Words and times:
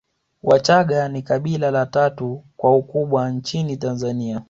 Wachagga 0.43 1.09
ni 1.09 1.21
kabila 1.21 1.71
la 1.71 1.85
tatu 1.85 2.43
kwa 2.57 2.75
ukubwa 2.75 3.29
nchini 3.31 3.77
Tanzania 3.77 4.39